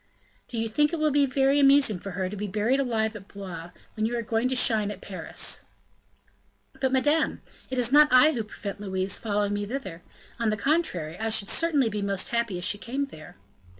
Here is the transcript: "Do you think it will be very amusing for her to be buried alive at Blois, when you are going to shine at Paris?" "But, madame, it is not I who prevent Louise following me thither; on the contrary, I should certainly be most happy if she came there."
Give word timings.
"Do 0.47 0.57
you 0.57 0.67
think 0.67 0.91
it 0.91 0.97
will 0.97 1.11
be 1.11 1.27
very 1.27 1.59
amusing 1.59 1.99
for 1.99 2.13
her 2.17 2.27
to 2.27 2.35
be 2.35 2.47
buried 2.47 2.79
alive 2.79 3.15
at 3.15 3.27
Blois, 3.27 3.69
when 3.93 4.07
you 4.07 4.17
are 4.17 4.23
going 4.23 4.49
to 4.49 4.55
shine 4.55 4.89
at 4.89 4.99
Paris?" 4.99 5.61
"But, 6.79 6.91
madame, 6.91 7.43
it 7.69 7.77
is 7.77 7.91
not 7.91 8.07
I 8.09 8.31
who 8.31 8.43
prevent 8.43 8.79
Louise 8.79 9.15
following 9.19 9.53
me 9.53 9.67
thither; 9.67 10.01
on 10.39 10.49
the 10.49 10.57
contrary, 10.57 11.19
I 11.19 11.29
should 11.29 11.51
certainly 11.51 11.87
be 11.87 12.01
most 12.01 12.29
happy 12.29 12.57
if 12.57 12.63
she 12.65 12.79
came 12.79 13.05
there." 13.05 13.37